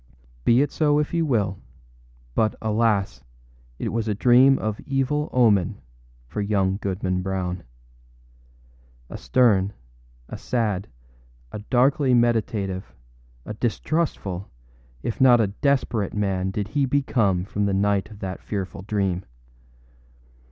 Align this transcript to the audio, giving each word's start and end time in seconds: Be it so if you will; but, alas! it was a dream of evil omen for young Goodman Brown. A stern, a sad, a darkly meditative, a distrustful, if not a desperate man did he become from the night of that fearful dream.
Be 0.45 0.63
it 0.63 0.71
so 0.71 0.97
if 0.97 1.13
you 1.13 1.27
will; 1.27 1.59
but, 2.33 2.55
alas! 2.59 3.21
it 3.77 3.89
was 3.89 4.07
a 4.07 4.15
dream 4.15 4.57
of 4.57 4.79
evil 4.87 5.29
omen 5.31 5.79
for 6.27 6.41
young 6.41 6.77
Goodman 6.77 7.21
Brown. 7.21 7.61
A 9.11 9.17
stern, 9.19 9.73
a 10.27 10.39
sad, 10.39 10.87
a 11.51 11.59
darkly 11.59 12.15
meditative, 12.15 12.95
a 13.45 13.53
distrustful, 13.53 14.49
if 15.03 15.21
not 15.21 15.39
a 15.39 15.45
desperate 15.61 16.15
man 16.15 16.49
did 16.49 16.69
he 16.69 16.87
become 16.87 17.45
from 17.45 17.67
the 17.67 17.71
night 17.75 18.09
of 18.09 18.21
that 18.21 18.41
fearful 18.41 18.81
dream. 18.81 19.23